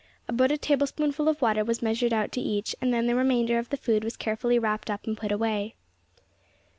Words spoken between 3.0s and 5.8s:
the remainder of the food was carefully wrapped up and put away.